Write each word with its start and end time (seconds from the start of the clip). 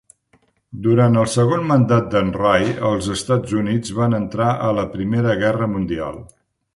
Durant 0.85 1.17
el 1.23 1.27
segon 1.33 1.67
mandat 1.71 2.07
de"n 2.15 2.31
Rye, 2.39 2.73
els 2.91 3.09
Estats 3.17 3.53
Units 3.61 3.93
van 3.99 4.17
entrar 4.21 4.49
a 4.69 4.73
la 4.79 4.87
Primera 4.95 5.37
Guerra 5.45 5.69
Mundial. 5.75 6.19